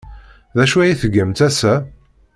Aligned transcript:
D 0.55 0.57
acu 0.63 0.77
ay 0.79 0.95
tgamt 1.01 1.39
ass-a? 1.47 1.73